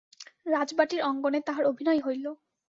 [0.45, 2.25] রাজবাটির অঙ্গনে তাহার অভিনয় হইল।